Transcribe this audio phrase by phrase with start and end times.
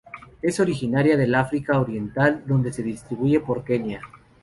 [0.41, 4.01] Es originaria del África oriental donde se distribuye por Kenia.